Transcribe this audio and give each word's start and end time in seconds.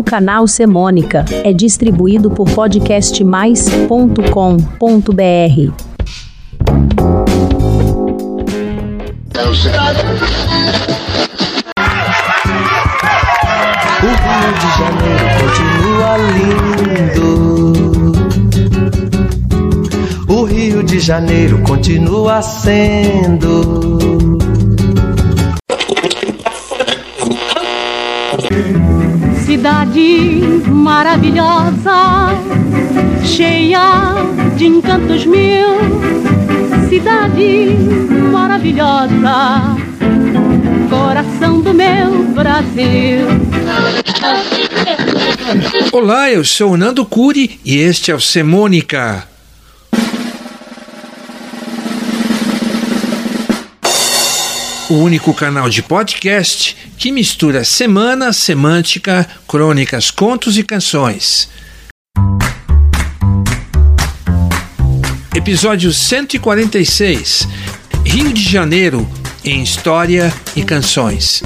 O 0.00 0.02
canal 0.02 0.48
Semônica 0.48 1.26
é 1.44 1.52
distribuído 1.52 2.30
por 2.30 2.48
podcastmais.com.br. 2.48 5.12
O 14.00 14.06
Rio 14.16 14.52
de 14.56 14.68
Janeiro 14.78 15.28
continua 15.68 16.16
lindo. 17.04 17.28
O 20.28 20.44
Rio 20.44 20.82
de 20.82 20.98
Janeiro 20.98 21.60
continua 21.60 22.40
sendo. 22.40 23.98
Cidade 29.50 30.40
maravilhosa, 30.68 32.28
cheia 33.24 34.14
de 34.56 34.66
encantos 34.66 35.26
mil. 35.26 35.66
Cidade 36.88 37.76
maravilhosa, 38.30 39.76
coração 40.88 41.60
do 41.62 41.74
meu 41.74 42.26
Brasil. 42.26 43.26
Olá, 45.90 46.30
eu 46.30 46.44
sou 46.44 46.74
o 46.74 46.76
Nando 46.76 47.04
Curi 47.04 47.58
e 47.64 47.78
este 47.78 48.12
é 48.12 48.14
o 48.14 48.20
Semônica. 48.20 49.26
O 54.90 54.94
único 54.94 55.32
canal 55.32 55.70
de 55.70 55.84
podcast 55.84 56.76
que 56.98 57.12
mistura 57.12 57.62
semana, 57.62 58.32
semântica, 58.32 59.24
crônicas, 59.46 60.10
contos 60.10 60.58
e 60.58 60.64
canções. 60.64 61.48
Episódio 65.32 65.92
146 65.92 67.46
Rio 68.04 68.32
de 68.32 68.42
Janeiro 68.42 69.08
em 69.44 69.62
História 69.62 70.34
e 70.56 70.64
Canções. 70.64 71.40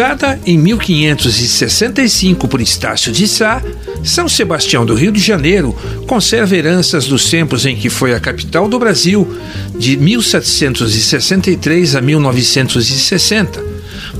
Fundada 0.00 0.40
em 0.46 0.56
1565 0.56 2.48
por 2.48 2.62
Estácio 2.62 3.12
de 3.12 3.28
Sá, 3.28 3.62
São 4.02 4.30
Sebastião 4.30 4.86
do 4.86 4.94
Rio 4.94 5.12
de 5.12 5.20
Janeiro 5.20 5.76
conserva 6.06 6.56
heranças 6.56 7.04
dos 7.06 7.28
tempos 7.28 7.66
em 7.66 7.76
que 7.76 7.90
foi 7.90 8.14
a 8.14 8.20
capital 8.20 8.66
do 8.66 8.78
Brasil, 8.78 9.30
de 9.78 9.98
1763 9.98 11.96
a 11.96 12.00
1960, 12.00 13.62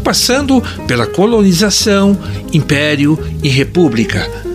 passando 0.05 0.63
pela 0.87 1.07
colonização, 1.07 2.15
império 2.53 3.19
e 3.43 3.49
república 3.49 4.50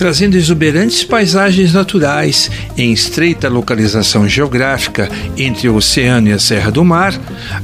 trazendo 0.00 0.34
exuberantes 0.34 1.04
paisagens 1.04 1.74
naturais 1.74 2.50
em 2.74 2.90
estreita 2.90 3.50
localização 3.50 4.26
geográfica 4.26 5.10
entre 5.36 5.68
o 5.68 5.74
oceano 5.74 6.28
e 6.28 6.32
a 6.32 6.38
Serra 6.38 6.70
do 6.70 6.82
Mar, 6.82 7.12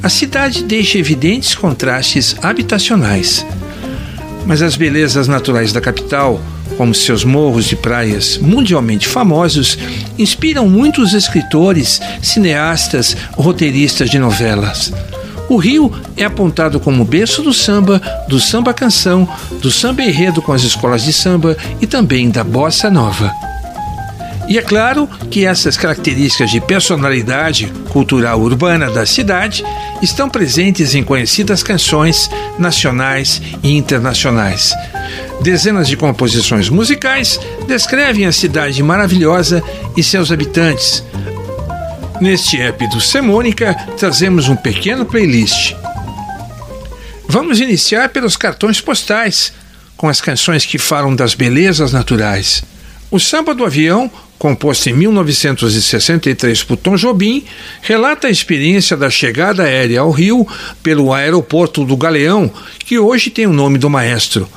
a 0.02 0.08
cidade 0.10 0.62
deixa 0.62 0.98
evidentes 0.98 1.54
contrastes 1.54 2.36
habitacionais. 2.42 3.42
Mas 4.44 4.60
as 4.60 4.76
belezas 4.76 5.26
naturais 5.26 5.72
da 5.72 5.80
capital, 5.80 6.38
como 6.76 6.94
seus 6.94 7.24
morros 7.24 7.72
e 7.72 7.76
praias 7.76 8.36
mundialmente 8.36 9.08
famosos, 9.08 9.78
inspiram 10.18 10.68
muitos 10.68 11.14
escritores, 11.14 12.02
cineastas, 12.20 13.16
roteiristas 13.32 14.10
de 14.10 14.18
novelas. 14.18 14.92
O 15.48 15.56
Rio 15.56 15.92
é 16.16 16.24
apontado 16.24 16.80
como 16.80 17.04
berço 17.04 17.42
do 17.42 17.52
samba, 17.52 18.00
do 18.28 18.40
samba 18.40 18.74
canção, 18.74 19.28
do 19.60 19.70
samba 19.70 20.02
enredo 20.02 20.42
com 20.42 20.52
as 20.52 20.62
escolas 20.62 21.04
de 21.04 21.12
samba 21.12 21.56
e 21.80 21.86
também 21.86 22.30
da 22.30 22.42
bossa 22.42 22.90
nova. 22.90 23.32
E 24.48 24.58
é 24.58 24.62
claro 24.62 25.08
que 25.30 25.44
essas 25.44 25.76
características 25.76 26.50
de 26.50 26.60
personalidade 26.60 27.66
cultural 27.90 28.40
urbana 28.40 28.88
da 28.90 29.04
cidade 29.04 29.64
estão 30.00 30.28
presentes 30.28 30.94
em 30.94 31.02
conhecidas 31.02 31.62
canções 31.62 32.30
nacionais 32.58 33.42
e 33.62 33.76
internacionais. 33.76 34.72
Dezenas 35.40 35.88
de 35.88 35.96
composições 35.96 36.68
musicais 36.68 37.40
descrevem 37.66 38.26
a 38.26 38.32
cidade 38.32 38.82
maravilhosa 38.82 39.62
e 39.96 40.02
seus 40.02 40.30
habitantes, 40.30 41.02
Neste 42.20 42.58
app 42.58 42.88
do 42.88 42.98
Semônica, 42.98 43.74
trazemos 43.98 44.48
um 44.48 44.56
pequeno 44.56 45.04
playlist. 45.04 45.74
Vamos 47.28 47.60
iniciar 47.60 48.08
pelos 48.08 48.38
cartões 48.38 48.80
postais, 48.80 49.52
com 49.98 50.08
as 50.08 50.20
canções 50.20 50.64
que 50.64 50.78
falam 50.78 51.14
das 51.14 51.34
belezas 51.34 51.92
naturais. 51.92 52.64
O 53.10 53.20
Samba 53.20 53.54
do 53.54 53.64
Avião, 53.66 54.10
composto 54.38 54.88
em 54.88 54.94
1963 54.94 56.62
por 56.62 56.78
Tom 56.78 56.96
Jobim, 56.96 57.44
relata 57.82 58.28
a 58.28 58.30
experiência 58.30 58.96
da 58.96 59.10
chegada 59.10 59.64
aérea 59.64 60.00
ao 60.00 60.10
Rio 60.10 60.46
pelo 60.82 61.12
aeroporto 61.12 61.84
do 61.84 61.96
Galeão, 61.98 62.50
que 62.78 62.98
hoje 62.98 63.28
tem 63.28 63.46
o 63.46 63.52
nome 63.52 63.76
do 63.76 63.90
maestro. 63.90 64.48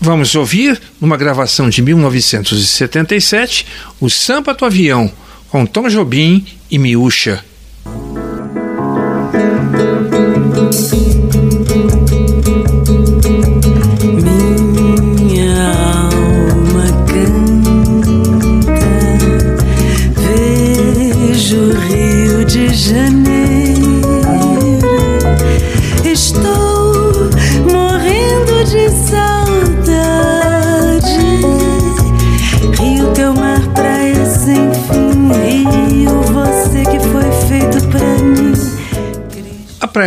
Vamos 0.00 0.34
ouvir, 0.34 0.80
numa 0.98 1.16
gravação 1.16 1.68
de 1.68 1.82
1977, 1.82 3.66
o 4.00 4.08
Samba 4.08 4.54
do 4.54 4.64
Avião 4.64 5.12
com 5.50 5.64
Tom 5.66 5.88
Jobim 5.88 6.44
e 6.70 6.78
Miúcha. 6.78 7.42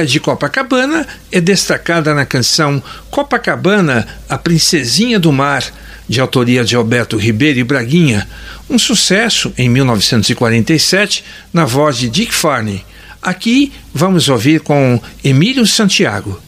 De 0.06 0.20
Copacabana 0.20 1.08
é 1.32 1.40
destacada 1.42 2.14
na 2.14 2.26
canção 2.26 2.82
Copacabana, 3.10 4.08
a 4.30 4.38
Princesinha 4.38 5.20
do 5.20 5.32
Mar, 5.32 5.64
de 6.08 6.20
autoria 6.20 6.64
de 6.64 6.76
Alberto 6.76 7.18
Ribeiro 7.18 7.60
e 7.60 7.64
Braguinha, 7.64 8.28
um 8.70 8.78
sucesso 8.78 9.54
em 9.58 9.70
1947 9.70 11.24
na 11.54 11.66
voz 11.66 11.98
de 11.98 12.10
Dick 12.10 12.34
Farney. 12.34 12.84
Aqui 13.22 13.72
vamos 13.94 14.30
ouvir 14.30 14.62
com 14.62 15.00
Emílio 15.24 15.66
Santiago. 15.66 16.42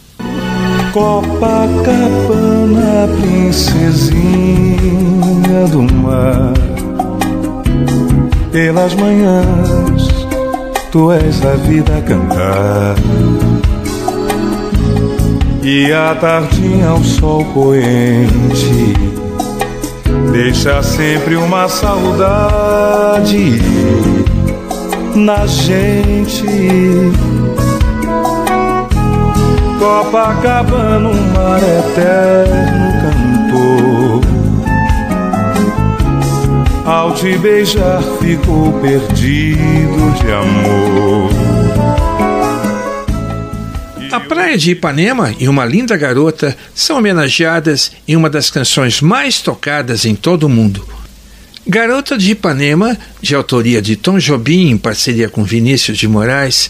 Copacabana, 0.92 1.88
princesinha 3.20 4.18
do 5.70 5.82
mar, 5.82 6.54
pelas 8.52 8.94
manhãs 8.96 10.14
tu 10.94 11.12
és 11.12 11.44
a 11.44 11.56
vida 11.56 11.98
a 11.98 12.02
cantar. 12.04 12.96
E 15.66 15.94
a 15.94 16.14
tardinha 16.14 16.94
o 16.94 17.04
sol 17.04 17.46
poente 17.54 18.94
deixa 20.34 20.84
sempre 20.84 21.38
uma 21.38 21.70
saudade 21.70 23.62
na 25.16 25.48
gente. 25.48 26.44
Copacabana, 29.80 31.10
um 31.10 31.34
mar 31.34 31.62
eterno 31.64 32.92
cantor 33.02 34.34
ao 36.86 37.14
te 37.14 37.38
beijar 37.38 38.02
ficou 38.20 38.74
perdido 38.82 40.14
de 40.22 40.32
amor. 40.32 41.53
Praia 44.34 44.58
de 44.58 44.72
Ipanema 44.72 45.36
e 45.38 45.48
Uma 45.48 45.64
Linda 45.64 45.96
Garota 45.96 46.58
são 46.74 46.98
homenageadas 46.98 47.92
em 48.08 48.16
uma 48.16 48.32
das 48.32 48.50
canções 48.50 49.00
mais 49.00 49.40
tocadas 49.40 50.06
em 50.06 50.16
todo 50.16 50.46
o 50.46 50.50
mundo. 50.50 50.84
Garota 51.68 52.18
de 52.18 52.32
Ipanema, 52.32 52.98
de 53.22 53.36
autoria 53.36 53.80
de 53.80 53.96
Tom 53.96 54.18
Jobim 54.18 54.72
em 54.72 54.78
parceria 54.78 55.30
com 55.30 55.44
Vinícius 55.44 56.00
de 56.00 56.08
Moraes, 56.08 56.68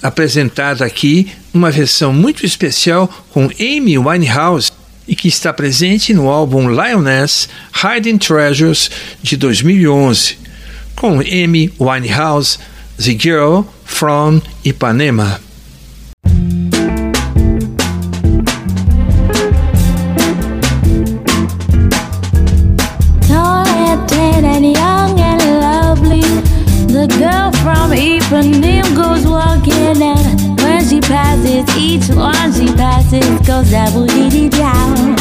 apresentada 0.00 0.84
aqui 0.84 1.32
uma 1.52 1.72
versão 1.72 2.12
muito 2.12 2.46
especial 2.46 3.08
com 3.30 3.50
Amy 3.58 3.98
Winehouse 3.98 4.70
e 5.08 5.16
que 5.16 5.26
está 5.26 5.52
presente 5.52 6.14
no 6.14 6.28
álbum 6.28 6.68
Lioness 6.68 7.48
Hiding 7.74 8.18
Treasures 8.18 8.88
de 9.20 9.36
2011, 9.36 10.38
com 10.94 11.18
Amy 11.18 11.72
Winehouse, 11.76 12.56
The 13.04 13.16
Girl 13.18 13.62
from 13.84 14.40
Ipanema. 14.64 15.49
Each 31.76 32.08
one 32.10 32.52
she 32.52 32.66
passes 32.74 33.26
goes 33.46 33.70
double 33.70 34.06
dee 34.06 34.48
down. 34.48 35.16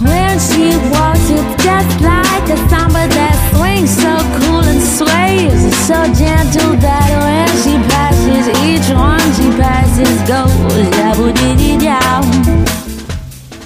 When 0.00 0.38
she 0.38 0.76
walks, 0.92 1.30
it's 1.30 1.64
just 1.64 2.00
like 2.00 2.46
a 2.50 2.58
samba 2.68 3.08
that 3.08 3.36
swings 3.50 3.90
so 3.90 4.14
cool 4.38 4.62
and 4.62 4.80
sways 4.80 5.58
so 5.86 5.98
gentle 6.14 6.76
that 6.78 7.08
when 7.24 7.48
she 7.62 7.74
passes, 7.88 8.44
each 8.68 8.88
one 8.94 9.28
she 9.36 9.48
passes 9.58 10.16
goes 10.28 10.90
double 10.90 11.32
dee 11.32 11.78
down. 11.78 12.22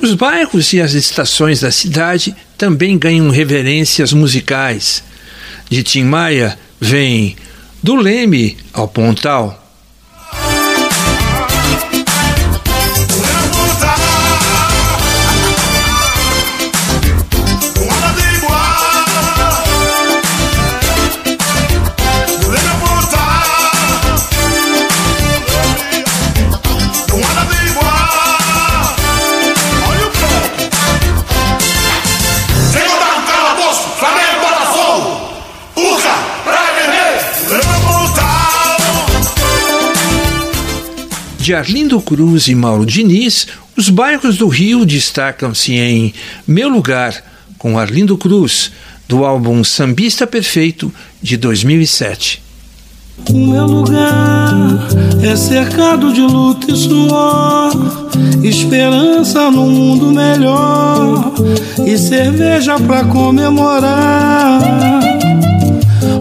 Os 0.00 0.14
bairros 0.14 0.72
e 0.72 0.80
as 0.80 0.94
estações 0.94 1.60
da 1.60 1.70
cidade 1.72 2.34
também 2.56 2.96
ganham 2.96 3.30
reverências 3.30 4.12
musicais. 4.12 5.02
De 5.68 5.82
Tim 5.82 6.04
Maia 6.04 6.58
vem 6.80 7.36
do 7.82 7.96
Leme 7.96 8.56
ao 8.72 8.88
Pontal. 8.88 9.67
De 41.48 41.54
Arlindo 41.54 41.98
Cruz 41.98 42.46
e 42.48 42.54
Mauro 42.54 42.84
Diniz, 42.84 43.46
os 43.74 43.88
bairros 43.88 44.36
do 44.36 44.48
Rio 44.48 44.84
destacam-se 44.84 45.72
em 45.72 46.12
Meu 46.46 46.68
Lugar, 46.68 47.24
com 47.56 47.78
Arlindo 47.78 48.18
Cruz, 48.18 48.70
do 49.08 49.24
álbum 49.24 49.64
Sambista 49.64 50.26
Perfeito 50.26 50.92
de 51.22 51.38
2007. 51.38 52.42
O 53.30 53.46
meu 53.46 53.64
lugar 53.64 54.52
é 55.22 55.34
cercado 55.36 56.12
de 56.12 56.20
luta 56.20 56.70
e 56.70 56.76
suor, 56.76 58.10
esperança 58.44 59.50
no 59.50 59.70
mundo 59.70 60.12
melhor 60.12 61.32
e 61.86 61.96
cerveja 61.96 62.78
pra 62.78 63.04
comemorar. 63.04 64.60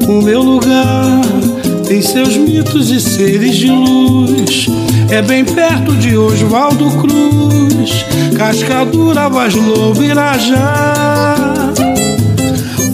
O 0.08 0.22
meu 0.22 0.42
lugar 0.42 1.20
tem 1.88 2.02
seus 2.02 2.36
mitos 2.36 2.92
e 2.92 3.00
seres 3.00 3.56
de 3.56 3.68
luz 3.68 4.68
é 5.10 5.22
bem 5.22 5.46
perto 5.46 5.96
de 5.96 6.18
Oswaldo 6.18 6.92
Cruz, 6.98 8.06
Cascadura, 8.38 9.30
Vaz 9.30 9.56
Lobo, 9.56 10.04
Irajá. 10.04 11.34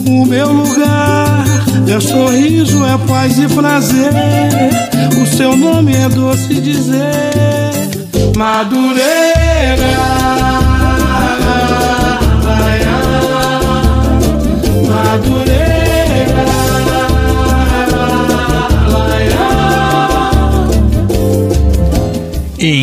O 0.06 0.24
meu 0.24 0.52
lugar 0.52 1.44
é 1.88 2.00
sorriso, 2.00 2.84
é 2.84 2.96
paz 3.08 3.36
e 3.36 3.48
prazer. 3.48 4.12
O 5.20 5.26
seu 5.26 5.56
nome 5.56 5.92
é 5.92 6.08
doce 6.08 6.54
dizer, 6.54 7.02
Madureira. 8.36 8.94
Madureira. 9.76 10.23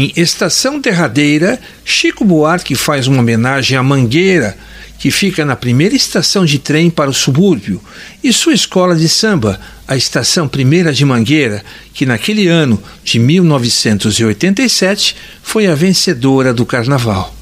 Em 0.01 0.11
Estação 0.15 0.79
Derradeira, 0.79 1.59
Chico 1.85 2.25
Buarque 2.25 2.73
faz 2.73 3.05
uma 3.05 3.19
homenagem 3.19 3.77
à 3.77 3.83
Mangueira, 3.83 4.57
que 4.97 5.11
fica 5.11 5.45
na 5.45 5.55
primeira 5.55 5.93
estação 5.93 6.43
de 6.43 6.57
trem 6.57 6.89
para 6.89 7.11
o 7.11 7.13
subúrbio, 7.13 7.79
e 8.23 8.33
sua 8.33 8.55
escola 8.55 8.95
de 8.95 9.07
samba, 9.07 9.61
a 9.87 9.95
Estação 9.95 10.47
Primeira 10.47 10.91
de 10.91 11.05
Mangueira, 11.05 11.63
que 11.93 12.03
naquele 12.03 12.47
ano 12.47 12.81
de 13.03 13.19
1987 13.19 15.15
foi 15.43 15.67
a 15.67 15.75
vencedora 15.75 16.51
do 16.51 16.65
carnaval. 16.65 17.35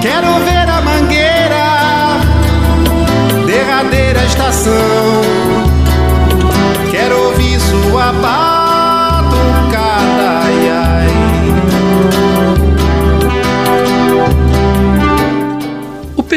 Quero 0.00 0.38
ver 0.44 0.59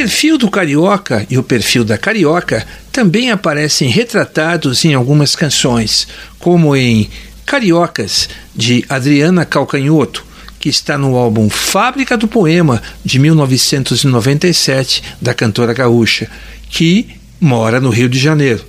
perfil 0.03 0.37
do 0.37 0.51
carioca 0.51 1.25
e 1.29 1.37
o 1.37 1.43
perfil 1.43 1.85
da 1.85 1.97
carioca 1.97 2.67
também 2.91 3.31
aparecem 3.31 3.87
retratados 3.87 4.83
em 4.83 4.93
algumas 4.93 5.33
canções, 5.33 6.05
como 6.39 6.75
em 6.75 7.09
Cariocas, 7.45 8.27
de 8.53 8.83
Adriana 8.89 9.45
Calcanhoto, 9.45 10.25
que 10.59 10.67
está 10.67 10.97
no 10.97 11.15
álbum 11.15 11.49
Fábrica 11.49 12.17
do 12.17 12.27
Poema, 12.27 12.83
de 13.05 13.17
1997, 13.17 15.01
da 15.21 15.33
cantora 15.33 15.71
gaúcha, 15.71 16.29
que 16.69 17.07
mora 17.39 17.79
no 17.79 17.89
Rio 17.89 18.09
de 18.09 18.19
Janeiro. 18.19 18.65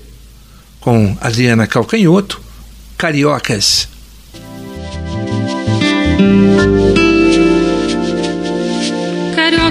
Com 0.78 1.18
Adriana 1.20 1.66
Calcanhoto, 1.66 2.40
Cariocas. 2.96 3.88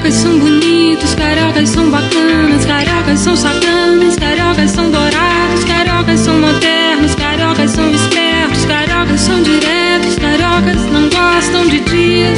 Cariocas 0.04 0.22
são 0.22 0.38
bonitos, 0.38 1.16
cariocas 1.16 1.70
são 1.70 1.90
bacanas, 1.90 2.66
cariocas 2.66 3.20
são 3.22 3.38
sacanas, 3.38 4.18
cariocas 4.18 4.72
são 4.72 4.92
dourados, 4.92 5.64
cariocas 5.64 6.20
são 6.20 6.42
modernos, 6.42 7.16
cariocas 7.16 7.72
são 7.72 7.90
espertos, 7.90 8.66
cariocas 8.66 9.22
são 9.22 9.42
diretos, 9.42 10.16
cariocas 10.16 10.82
não 10.92 11.04
gostam 11.08 11.70
de 11.70 11.80
dias. 11.80 12.38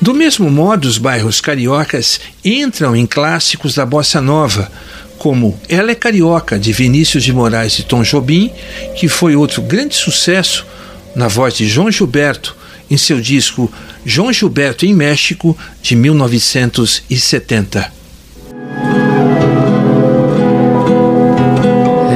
Do 0.00 0.12
mesmo 0.12 0.50
modo, 0.50 0.86
os 0.88 0.98
bairros 0.98 1.40
cariocas 1.40 2.20
entram 2.44 2.96
em 2.96 3.06
clássicos 3.06 3.76
da 3.76 3.86
bossa 3.86 4.20
nova, 4.20 4.68
como 5.16 5.56
Ela 5.68 5.92
é 5.92 5.94
Carioca, 5.94 6.58
de 6.58 6.72
Vinícius 6.72 7.22
de 7.22 7.32
Moraes 7.32 7.78
e 7.78 7.84
Tom 7.84 8.02
Jobim, 8.02 8.50
que 8.96 9.06
foi 9.06 9.36
outro 9.36 9.62
grande 9.62 9.94
sucesso 9.94 10.66
na 11.14 11.28
voz 11.28 11.54
de 11.54 11.68
João 11.68 11.88
Gilberto, 11.88 12.65
em 12.90 12.96
seu 12.96 13.20
disco 13.20 13.70
João 14.04 14.32
Gilberto 14.32 14.86
em 14.86 14.94
México, 14.94 15.56
de 15.82 15.96
1970. 15.96 17.92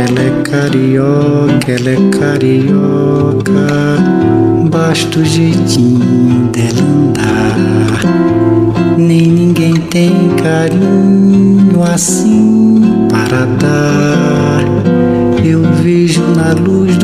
Ela 0.07 0.21
é 0.21 0.43
carioca, 0.43 1.73
ela 1.73 1.91
é 1.91 1.97
carioca, 2.17 3.51
basta 4.71 5.19
o 5.19 5.25
jeitinho 5.25 6.49
dela 6.53 6.81
andar. 6.81 7.57
Nem 8.97 9.27
ninguém 9.27 9.75
tem 9.75 10.31
carinho 10.43 11.83
assim 11.83 13.09
para 13.11 13.47
dar. 13.47 15.00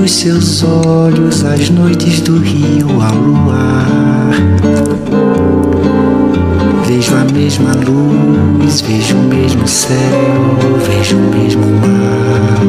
Dos 0.07 0.15
seus 0.15 0.63
olhos 0.63 1.45
as 1.45 1.69
noites 1.69 2.21
do 2.21 2.39
rio 2.39 3.03
ao 3.03 3.13
luar. 3.13 4.31
Vejo 6.87 7.13
a 7.17 7.25
mesma 7.25 7.73
luz, 7.75 8.83
vejo 8.83 9.17
o 9.17 9.23
mesmo 9.25 9.67
céu, 9.67 9.99
vejo 10.87 11.17
o 11.17 11.35
mesmo 11.35 11.67
mar. 11.81 12.61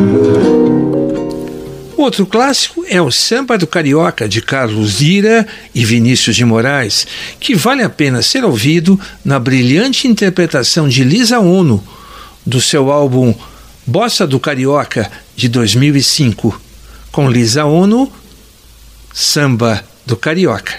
Outro 1.95 2.25
clássico 2.25 2.83
é 2.89 2.99
o 2.99 3.11
Samba 3.11 3.55
do 3.55 3.67
Carioca, 3.67 4.27
de 4.27 4.41
Carlos 4.41 4.99
Ira 4.99 5.45
e 5.75 5.85
Vinícius 5.85 6.35
de 6.35 6.43
Moraes, 6.43 7.05
que 7.39 7.53
vale 7.53 7.83
a 7.83 7.89
pena 7.89 8.23
ser 8.23 8.43
ouvido 8.43 8.99
na 9.23 9.37
brilhante 9.37 10.07
interpretação 10.07 10.89
de 10.89 11.03
Lisa 11.03 11.39
Ono, 11.39 11.83
do 12.43 12.59
seu 12.59 12.91
álbum 12.91 13.31
Bossa 13.85 14.25
do 14.25 14.39
Carioca, 14.39 15.11
de 15.35 15.47
2005, 15.47 16.65
com 17.11 17.29
Lisa 17.29 17.65
Ono, 17.65 18.11
Samba 19.13 19.83
do 20.05 20.15
Carioca. 20.15 20.75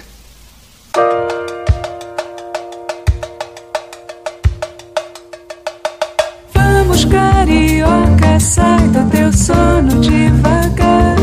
Vamos, 6.54 7.04
carioca, 7.04 8.40
sai 8.40 8.88
do 8.88 9.10
teu 9.10 9.32
sono 9.32 10.00
devagar. 10.00 11.16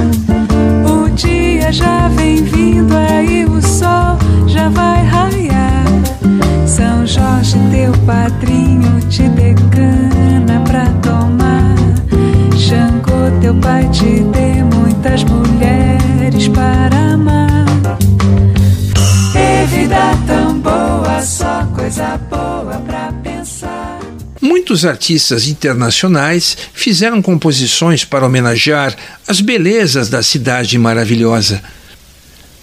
O 0.85 1.09
dia 1.09 1.71
já 1.71 2.07
vem 2.09 2.43
vindo, 2.43 2.95
aí 2.95 3.45
o 3.45 3.61
Muitos 24.75 24.89
artistas 24.89 25.47
internacionais 25.47 26.57
fizeram 26.73 27.21
composições 27.21 28.03
para 28.03 28.25
homenagear 28.25 28.93
as 29.25 29.39
belezas 29.39 30.09
da 30.09 30.21
cidade 30.21 30.77
maravilhosa. 30.77 31.63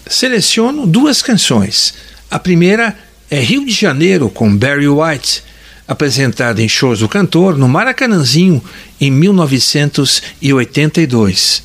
Seleciono 0.05 0.85
duas 0.85 1.23
canções. 1.23 1.95
A 2.29 2.37
primeira 2.37 2.95
é 3.31 3.39
Rio 3.39 3.65
de 3.65 3.71
Janeiro, 3.71 4.29
com 4.29 4.55
Barry 4.55 4.87
White, 4.87 5.43
apresentada 5.87 6.61
em 6.61 6.69
shows 6.69 6.99
do 6.99 7.09
cantor 7.09 7.57
no 7.57 7.67
Maracanãzinho 7.67 8.63
em 9.01 9.09
1982. 9.09 11.63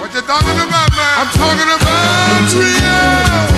What 0.00 0.14
you 0.14 0.22
talking 0.22 0.50
about, 0.50 0.92
man? 0.92 1.18
I'm 1.18 1.26
talking 1.34 1.68
about 1.68 2.52
Rio. 2.52 3.51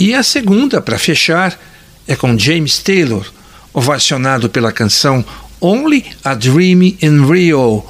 E 0.00 0.14
a 0.14 0.22
segunda, 0.22 0.80
para 0.80 0.98
fechar, 0.98 1.58
é 2.06 2.16
com 2.16 2.38
James 2.38 2.78
Taylor, 2.78 3.26
ovacionado 3.72 4.48
pela 4.48 4.72
canção 4.72 5.24
Only 5.60 6.04
a 6.24 6.34
Dream 6.34 6.96
in 7.02 7.26
Rio, 7.26 7.84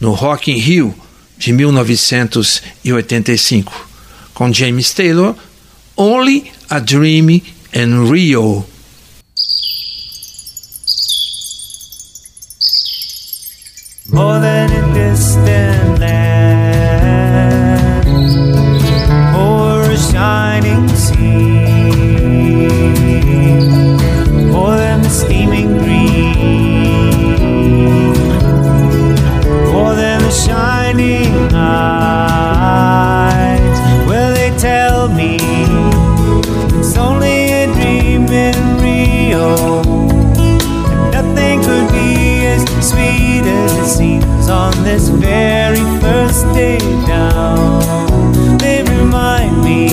no 0.00 0.12
Rock 0.12 0.50
in 0.50 0.58
Rio 0.58 0.94
de 1.38 1.52
1985. 1.52 3.86
Com 4.34 4.52
James 4.52 4.92
Taylor, 4.92 5.34
Only 5.96 6.52
a 6.68 6.78
Dream 6.78 7.40
in 7.72 8.10
Rio. 8.10 8.66
more 14.08 14.38
than 14.38 14.94
distant 14.94 15.98
land 15.98 16.15
this 44.86 45.08
very 45.08 45.84
first 46.00 46.46
day 46.54 46.78
down. 47.06 47.82
They 48.58 48.84
remind 48.84 49.64
me. 49.64 49.86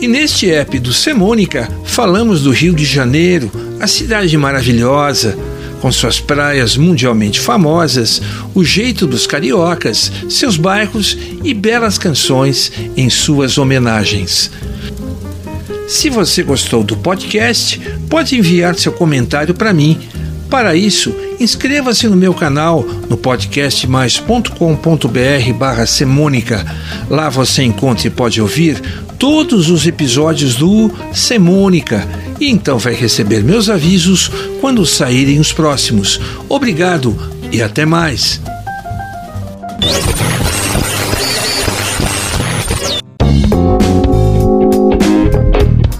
E 0.00 0.08
neste 0.08 0.52
app 0.52 0.78
do 0.78 0.92
Semônica 0.92 1.68
falamos 1.84 2.42
do 2.42 2.52
Rio 2.52 2.72
de 2.72 2.84
Janeiro, 2.84 3.50
a 3.80 3.88
cidade 3.88 4.36
maravilhosa, 4.38 5.36
com 5.80 5.90
suas 5.92 6.20
praias 6.20 6.76
mundialmente 6.76 7.40
famosas, 7.40 8.20
o 8.54 8.64
jeito 8.64 9.06
dos 9.06 9.26
cariocas, 9.26 10.10
seus 10.28 10.56
bairros 10.56 11.16
e 11.44 11.52
belas 11.52 11.98
canções 11.98 12.72
em 12.96 13.10
suas 13.10 13.58
homenagens. 13.58 14.50
Se 15.88 16.10
você 16.10 16.42
gostou 16.42 16.82
do 16.82 16.96
podcast, 16.96 17.80
pode 18.08 18.36
enviar 18.36 18.74
seu 18.74 18.92
comentário 18.92 19.54
para 19.54 19.72
mim. 19.72 20.00
Para 20.50 20.74
isso, 20.74 21.14
inscreva-se 21.38 22.08
no 22.08 22.16
meu 22.16 22.34
canal 22.34 22.84
no 23.08 23.16
podcastmais.com.br 23.16 25.52
barra 25.58 25.86
Semônica. 25.86 26.64
Lá 27.08 27.28
você 27.28 27.62
encontra 27.62 28.06
e 28.06 28.10
pode 28.10 28.40
ouvir 28.40 28.80
todos 29.18 29.70
os 29.70 29.86
episódios 29.86 30.56
do 30.56 30.90
Semônica 31.12 32.06
e 32.40 32.50
então 32.50 32.78
vai 32.78 32.94
receber 32.94 33.42
meus 33.42 33.68
avisos 33.68 34.30
quando 34.60 34.84
saírem 34.84 35.40
os 35.40 35.52
próximos. 35.52 36.20
Obrigado 36.48 37.16
e 37.50 37.62
até 37.62 37.86
mais. 37.86 38.40